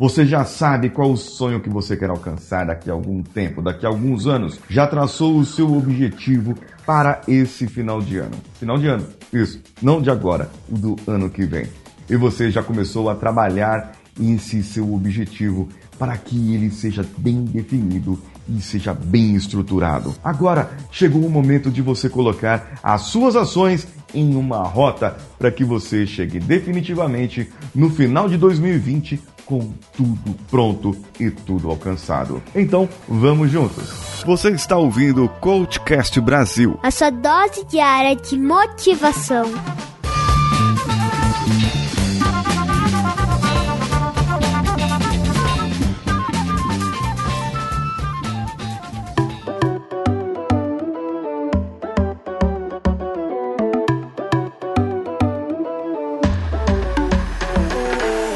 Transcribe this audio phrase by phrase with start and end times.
[0.00, 3.84] Você já sabe qual o sonho que você quer alcançar daqui a algum tempo, daqui
[3.84, 4.58] a alguns anos?
[4.66, 6.54] Já traçou o seu objetivo
[6.86, 8.34] para esse final de ano?
[8.54, 9.60] Final de ano, isso.
[9.82, 11.66] Não de agora, do ano que vem.
[12.08, 15.68] E você já começou a trabalhar esse seu objetivo
[15.98, 20.14] para que ele seja bem definido e seja bem estruturado.
[20.24, 25.62] Agora chegou o momento de você colocar as suas ações em uma rota para que
[25.62, 29.20] você chegue definitivamente no final de 2020
[29.50, 32.40] com tudo pronto e tudo alcançado.
[32.54, 34.22] Então, vamos juntos.
[34.24, 36.78] Você está ouvindo o Coachcast Brasil.
[36.84, 39.50] A sua dose diária de motivação.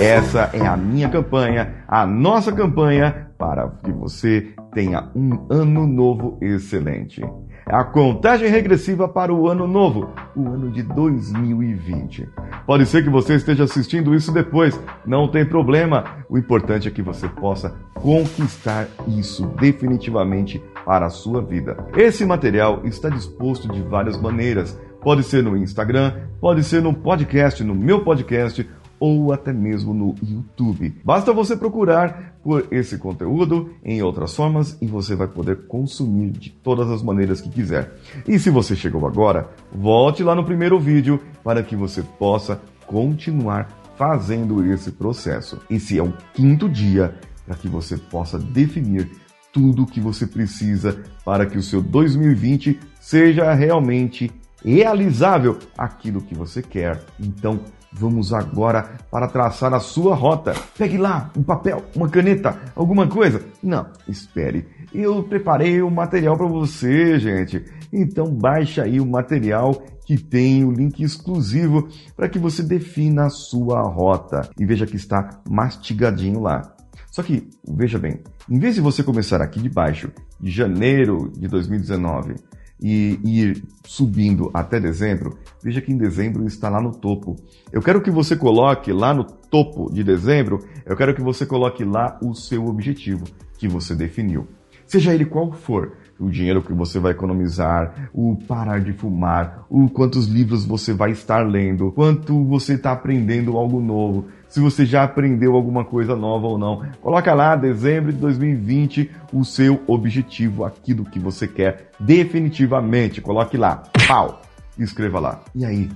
[0.00, 6.38] Essa é a minha campanha, a nossa campanha para que você tenha um ano novo
[6.40, 7.20] excelente.
[7.68, 12.28] É a contagem regressiva para o ano novo, o ano de 2020.
[12.64, 16.24] Pode ser que você esteja assistindo isso depois, não tem problema.
[16.30, 21.76] O importante é que você possa conquistar isso definitivamente para a sua vida.
[21.96, 24.78] Esse material está disposto de várias maneiras.
[25.02, 28.64] Pode ser no Instagram, pode ser no podcast, no meu podcast
[29.00, 30.94] ou até mesmo no YouTube.
[31.04, 36.50] Basta você procurar por esse conteúdo em outras formas e você vai poder consumir de
[36.50, 37.94] todas as maneiras que quiser.
[38.26, 43.68] E se você chegou agora, volte lá no primeiro vídeo para que você possa continuar
[43.96, 45.60] fazendo esse processo.
[45.68, 49.10] Esse é o quinto dia para que você possa definir
[49.52, 54.30] tudo o que você precisa para que o seu 2020 seja realmente
[54.64, 57.02] realizável aquilo que você quer.
[57.18, 57.60] Então,
[57.98, 60.54] Vamos agora para traçar a sua rota.
[60.78, 63.42] Pegue lá um papel, uma caneta, alguma coisa.
[63.60, 64.68] Não, espere.
[64.94, 67.64] Eu preparei o material para você, gente.
[67.92, 73.30] Então baixa aí o material que tem o link exclusivo para que você defina a
[73.30, 74.48] sua rota.
[74.56, 76.62] E veja que está mastigadinho lá.
[77.10, 81.48] Só que, veja bem, em vez de você começar aqui de baixo, de janeiro de
[81.48, 82.36] 2019,
[82.80, 87.36] e ir subindo até dezembro, veja que em dezembro está lá no topo.
[87.72, 91.84] Eu quero que você coloque lá no topo de dezembro, eu quero que você coloque
[91.84, 93.24] lá o seu objetivo
[93.58, 94.46] que você definiu.
[94.86, 99.88] Seja ele qual for, o dinheiro que você vai economizar, o parar de fumar, o
[99.88, 105.04] quantos livros você vai estar lendo, quanto você está aprendendo algo novo, se você já
[105.04, 106.82] aprendeu alguma coisa nova ou não.
[107.00, 113.20] Coloca lá, dezembro de 2020, o seu objetivo, aquilo que você quer definitivamente.
[113.20, 114.42] Coloque lá, pau,
[114.78, 115.42] escreva lá.
[115.54, 115.88] E aí,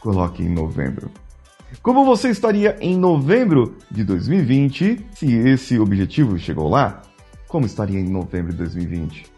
[0.00, 1.10] coloque em novembro.
[1.82, 7.02] Como você estaria em novembro de 2020 se esse objetivo chegou lá?
[7.48, 9.31] Como estaria em novembro de 2020?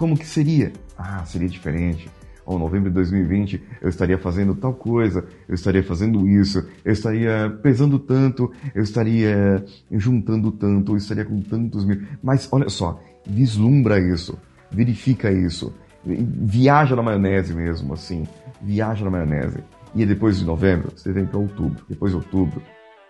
[0.00, 0.72] Como que seria?
[0.96, 2.08] Ah, seria diferente
[2.46, 7.54] ou novembro de 2020 eu estaria fazendo tal coisa, eu estaria fazendo isso, eu estaria
[7.62, 9.62] pesando tanto, eu estaria
[9.92, 12.02] juntando tanto, eu estaria com tantos mil.
[12.22, 14.38] Mas olha só, vislumbra isso,
[14.70, 15.70] verifica isso,
[16.02, 18.26] viaja na maionese mesmo, assim,
[18.62, 19.58] viaja na maionese.
[19.94, 22.62] E depois de novembro, você vem para outubro, depois de outubro,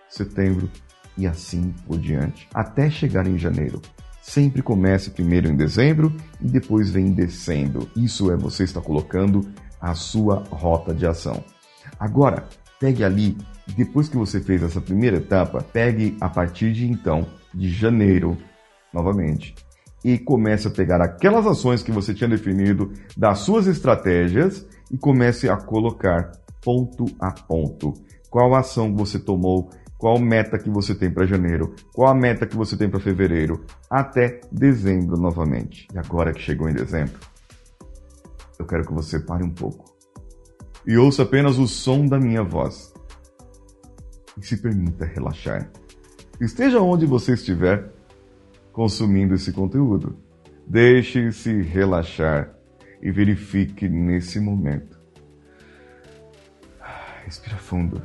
[0.09, 0.69] setembro
[1.17, 3.81] e assim por diante, até chegar em janeiro.
[4.21, 7.89] Sempre comece primeiro em dezembro e depois vem descendo.
[7.95, 9.41] Isso é você está colocando
[9.81, 11.43] a sua rota de ação.
[11.99, 12.47] Agora,
[12.79, 13.35] pegue ali,
[13.75, 18.37] depois que você fez essa primeira etapa, pegue a partir de então, de janeiro,
[18.93, 19.55] novamente,
[20.03, 25.49] e comece a pegar aquelas ações que você tinha definido das suas estratégias e comece
[25.49, 27.93] a colocar ponto a ponto.
[28.29, 31.75] Qual ação você tomou qual meta que você tem para janeiro?
[31.93, 33.63] Qual a meta que você tem para fevereiro?
[33.87, 35.87] Até dezembro novamente.
[35.93, 37.19] E agora que chegou em dezembro,
[38.57, 39.95] eu quero que você pare um pouco
[40.87, 42.91] e ouça apenas o som da minha voz.
[44.35, 45.69] E se permita relaxar.
[46.39, 47.93] Esteja onde você estiver
[48.73, 50.17] consumindo esse conteúdo.
[50.65, 52.55] Deixe-se relaxar
[53.03, 54.99] e verifique nesse momento.
[57.23, 58.01] Respira fundo.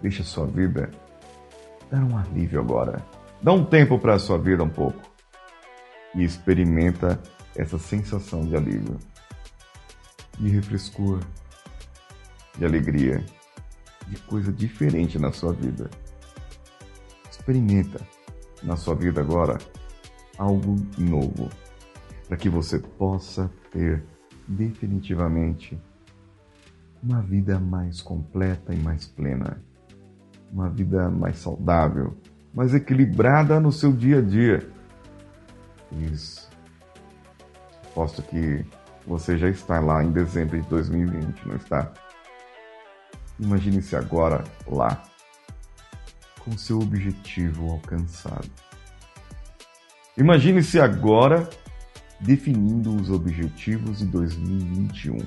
[0.00, 0.90] Deixa a sua vida
[1.90, 3.04] dar um alívio agora.
[3.42, 5.00] Dá um tempo para a sua vida um pouco.
[6.14, 7.20] E experimenta
[7.56, 8.98] essa sensação de alívio,
[10.38, 11.20] de refrescor,
[12.56, 13.24] de alegria,
[14.06, 15.90] de coisa diferente na sua vida.
[17.30, 18.00] Experimenta
[18.62, 19.58] na sua vida agora
[20.36, 21.48] algo novo,
[22.26, 24.04] para que você possa ter
[24.46, 25.78] definitivamente
[27.02, 29.62] uma vida mais completa e mais plena
[30.52, 32.16] uma vida mais saudável,
[32.52, 34.68] mais equilibrada no seu dia a dia.
[35.92, 36.48] Isso.
[37.94, 38.64] Posto que
[39.06, 41.92] você já está lá em dezembro de 2020, não está?
[43.40, 45.02] Imagine-se agora lá,
[46.40, 48.50] com seu objetivo alcançado.
[50.16, 51.48] Imagine-se agora
[52.20, 55.18] definindo os objetivos de 2021.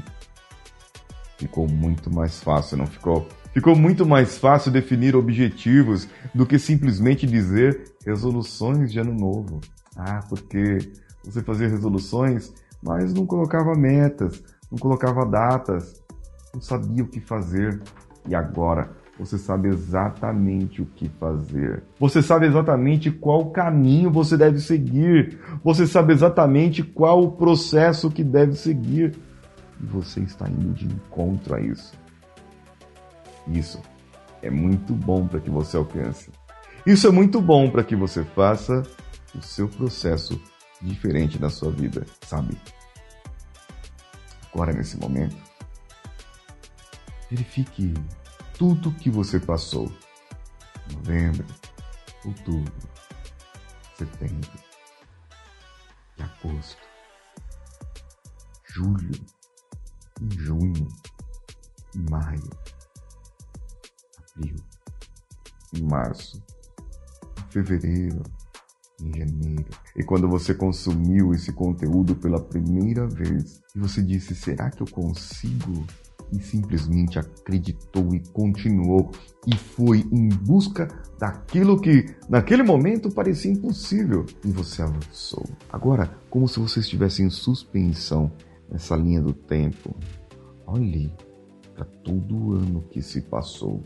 [1.41, 3.27] Ficou muito mais fácil, não ficou?
[3.51, 9.59] Ficou muito mais fácil definir objetivos do que simplesmente dizer resoluções de ano novo.
[9.97, 10.77] Ah, porque
[11.25, 15.99] você fazia resoluções, mas não colocava metas, não colocava datas,
[16.53, 17.81] não sabia o que fazer.
[18.27, 21.81] E agora você sabe exatamente o que fazer.
[21.99, 25.39] Você sabe exatamente qual caminho você deve seguir.
[25.63, 29.17] Você sabe exatamente qual o processo que deve seguir.
[29.83, 31.93] Você está indo de encontro a isso.
[33.47, 33.81] Isso
[34.41, 36.31] é muito bom para que você alcance.
[36.85, 38.83] Isso é muito bom para que você faça
[39.35, 40.41] o seu processo
[40.81, 42.57] diferente na sua vida, sabe?
[44.51, 45.37] Agora, nesse momento,
[47.29, 47.93] verifique
[48.57, 49.91] tudo que você passou.
[50.93, 51.45] Novembro,
[52.25, 52.73] outubro,
[53.97, 54.51] setembro,
[56.19, 56.81] agosto,
[58.65, 59.11] julho,
[60.21, 60.87] em junho,
[61.95, 62.49] em maio,
[64.35, 64.55] abril,
[65.73, 66.41] em março,
[67.39, 68.23] em fevereiro,
[69.01, 69.69] em janeiro.
[69.95, 74.87] E quando você consumiu esse conteúdo pela primeira vez e você disse: será que eu
[74.87, 75.85] consigo?
[76.33, 79.11] E simplesmente acreditou e continuou
[79.45, 80.87] e foi em busca
[81.19, 85.43] daquilo que naquele momento parecia impossível e você avançou.
[85.69, 88.31] Agora, como se você estivesse em suspensão
[88.71, 89.95] nessa linha do tempo,
[90.65, 91.13] olhe
[91.75, 93.83] para todo o ano que se passou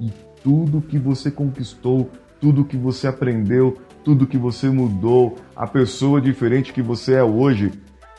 [0.00, 0.10] e
[0.42, 2.10] tudo que você conquistou,
[2.40, 7.72] tudo que você aprendeu, tudo que você mudou, a pessoa diferente que você é hoje.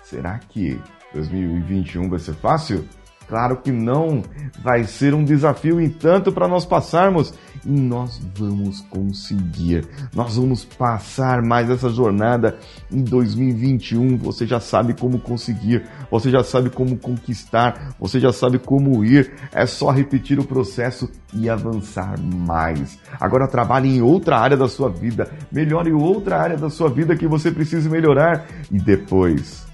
[0.04, 0.80] Será que
[1.14, 2.84] 2021 vai ser fácil?
[3.27, 4.24] Claro que não.
[4.63, 7.33] Vai ser um desafio e tanto para nós passarmos
[7.65, 9.85] e nós vamos conseguir.
[10.15, 12.57] Nós vamos passar mais essa jornada
[12.91, 14.18] em 2021.
[14.18, 19.33] Você já sabe como conseguir, você já sabe como conquistar, você já sabe como ir.
[19.51, 22.97] É só repetir o processo e avançar mais.
[23.19, 27.27] Agora trabalhe em outra área da sua vida, melhore outra área da sua vida que
[27.27, 29.68] você precisa melhorar e depois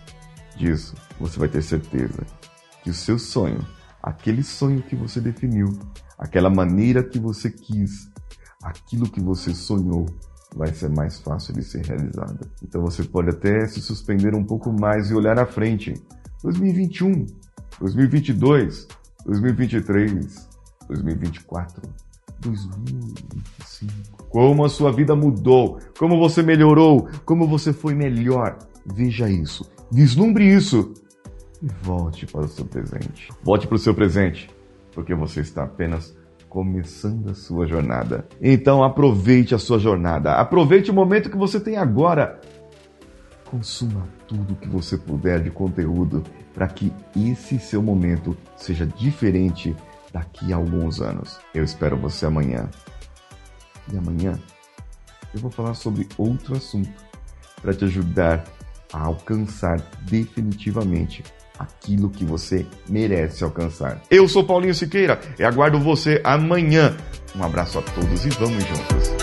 [0.57, 2.43] disso você vai ter certeza
[2.83, 3.65] que o seu sonho,
[4.01, 5.80] aquele sonho que você definiu,
[6.19, 8.12] aquela maneira que você quis,
[8.62, 10.06] aquilo que você sonhou,
[10.56, 12.41] vai ser mais fácil de ser realizada.
[12.62, 15.94] Então você pode até se suspender um pouco mais e olhar à frente.
[16.44, 17.25] 2021,
[17.80, 18.88] 2022,
[19.25, 20.50] 2023,
[20.89, 21.81] 2024,
[22.41, 24.27] 2025.
[24.30, 28.57] Como a sua vida mudou, como você melhorou, como você foi melhor.
[28.85, 30.94] Veja isso, vislumbre isso
[31.81, 33.30] volte para o seu presente.
[33.42, 34.50] Volte para o seu presente,
[34.94, 36.15] porque você está apenas
[36.50, 38.27] começando a sua jornada.
[38.42, 42.39] Então aproveite a sua jornada, aproveite o momento que você tem agora.
[43.45, 46.24] Consuma tudo que você puder de conteúdo
[46.54, 49.75] para que esse seu momento seja diferente
[50.12, 51.39] daqui a alguns anos.
[51.54, 52.69] Eu espero você amanhã.
[53.92, 54.39] E amanhã
[55.33, 56.92] eu vou falar sobre outro assunto
[57.61, 58.44] para te ajudar
[58.92, 61.23] a alcançar definitivamente
[61.57, 64.02] aquilo que você merece alcançar.
[64.10, 66.95] Eu sou Paulinho Siqueira e aguardo você amanhã.
[67.36, 69.22] Um abraço a todos e vamos juntos.